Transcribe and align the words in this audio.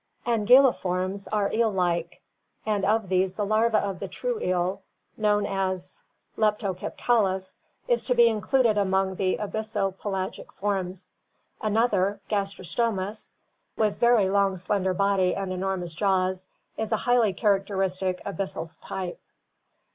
Anguilliformes 0.25 1.27
are 1.31 1.53
eel 1.53 1.69
like, 1.69 2.21
and 2.65 2.83
of 2.83 3.07
these 3.07 3.33
the 3.33 3.45
larva 3.45 3.77
of 3.77 3.99
the 3.99 4.07
true 4.07 4.39
eel, 4.41 4.81
known 5.15 5.45
as 5.45 6.01
Leptocepkalus, 6.39 7.59
is 7.87 8.03
to 8.05 8.15
be 8.15 8.27
included 8.27 8.79
among 8.79 9.13
the 9.13 9.37
abysso 9.37 9.95
pelagic 9.99 10.51
forms. 10.51 11.11
Another, 11.61 12.19
Gastrostomus 12.31 13.33
(Fig. 13.33 13.33
96,C), 13.33 13.33
with 13.77 13.99
very 13.99 14.27
long, 14.27 14.57
slender 14.57 14.95
body 14.95 15.35
and 15.35 15.53
enormous 15.53 15.93
jaws, 15.93 16.47
is 16.77 16.91
a 16.91 16.97
highly 17.05 17.31
characteristic 17.31 18.23
abyssal 18.23 18.71
type. 18.81 19.21